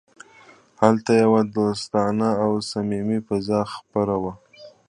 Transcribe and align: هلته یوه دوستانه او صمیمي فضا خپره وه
هلته 0.81 1.11
یوه 1.23 1.41
دوستانه 1.55 2.29
او 2.43 2.51
صمیمي 2.69 3.19
فضا 3.27 3.61
خپره 3.75 4.15
وه 4.23 4.33